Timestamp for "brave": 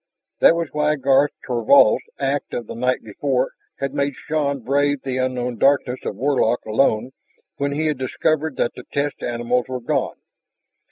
4.61-5.03